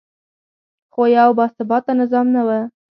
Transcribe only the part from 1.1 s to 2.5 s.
یو باثباته نظام نه و